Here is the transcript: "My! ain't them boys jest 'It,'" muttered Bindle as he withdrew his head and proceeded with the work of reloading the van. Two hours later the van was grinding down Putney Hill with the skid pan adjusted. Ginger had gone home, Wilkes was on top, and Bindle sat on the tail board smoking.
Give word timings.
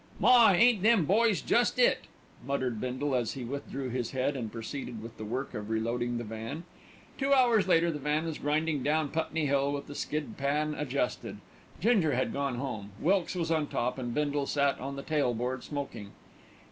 "My! 0.19 0.57
ain't 0.57 0.81
them 0.81 1.05
boys 1.05 1.41
jest 1.41 1.77
'It,'" 1.77 2.05
muttered 2.43 2.81
Bindle 2.81 3.13
as 3.13 3.33
he 3.33 3.45
withdrew 3.45 3.89
his 3.89 4.09
head 4.13 4.35
and 4.35 4.51
proceeded 4.51 4.99
with 5.03 5.15
the 5.19 5.23
work 5.25 5.53
of 5.53 5.69
reloading 5.69 6.17
the 6.17 6.23
van. 6.23 6.63
Two 7.19 7.33
hours 7.33 7.67
later 7.67 7.91
the 7.91 7.99
van 7.99 8.25
was 8.25 8.39
grinding 8.39 8.81
down 8.81 9.09
Putney 9.09 9.45
Hill 9.45 9.71
with 9.71 9.85
the 9.85 9.93
skid 9.93 10.37
pan 10.37 10.73
adjusted. 10.73 11.37
Ginger 11.79 12.13
had 12.15 12.33
gone 12.33 12.55
home, 12.55 12.89
Wilkes 12.99 13.35
was 13.35 13.51
on 13.51 13.67
top, 13.67 13.99
and 13.99 14.11
Bindle 14.11 14.47
sat 14.47 14.79
on 14.79 14.95
the 14.95 15.03
tail 15.03 15.35
board 15.35 15.63
smoking. 15.63 16.09